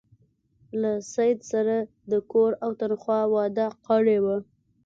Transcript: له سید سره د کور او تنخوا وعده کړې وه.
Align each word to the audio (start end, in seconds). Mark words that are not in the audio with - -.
له 0.81 0.91
سید 1.13 1.39
سره 1.51 1.75
د 2.11 2.13
کور 2.31 2.51
او 2.63 2.71
تنخوا 2.81 3.21
وعده 3.33 3.67
کړې 3.87 4.17
وه. 4.25 4.37